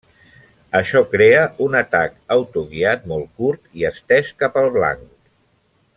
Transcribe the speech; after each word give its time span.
Això 0.77 1.01
crea 1.11 1.43
un 1.65 1.77
atac 1.83 2.17
autoguiat 2.37 3.07
molt 3.13 3.29
curt 3.43 3.69
i 3.83 3.87
estès 3.91 4.35
cap 4.43 4.59
al 4.63 4.73
blanc. 4.79 5.09